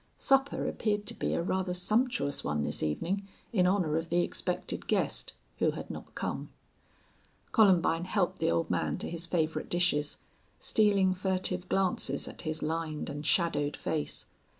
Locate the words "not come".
5.91-6.49